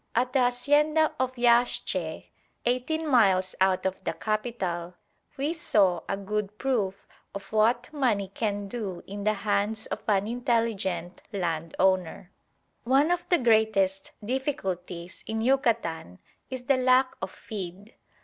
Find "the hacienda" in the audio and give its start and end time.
0.33-1.11